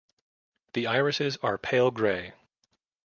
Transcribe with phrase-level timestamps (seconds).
[0.73, 2.33] The irises are pale grey.